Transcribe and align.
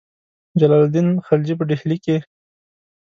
جلال 0.59 0.81
الدین 0.85 1.07
خلجي 1.27 1.53
په 1.57 1.63
ډهلي 1.69 1.97
کې. 2.05 2.17